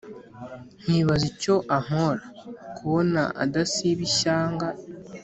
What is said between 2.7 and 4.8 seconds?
kubona adasiba ishyanga